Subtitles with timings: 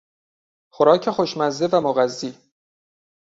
[0.73, 2.33] خوراک خوشمزه و مغذی